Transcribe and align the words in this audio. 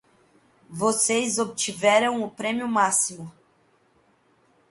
Vocês 0.67 1.37
obtiveram 1.37 2.23
o 2.23 2.31
prêmio 2.31 2.67
máximo. 2.67 3.31